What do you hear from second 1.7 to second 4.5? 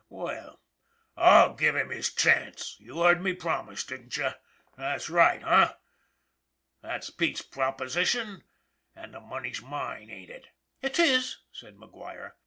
him his chance, you heard me promise, didn't you?